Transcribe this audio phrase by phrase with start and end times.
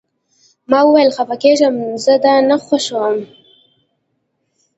[0.69, 3.17] ما وویل: خفه کیږم، زه دا نه خوښوم.